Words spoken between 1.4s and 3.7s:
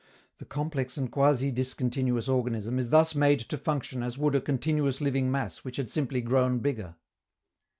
discontinuous organism is thus made to